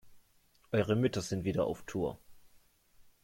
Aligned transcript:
Eure 0.71 0.95
Mütter 0.95 1.21
sind 1.21 1.43
wieder 1.43 1.65
auf 1.67 1.83
Tour. 1.83 2.17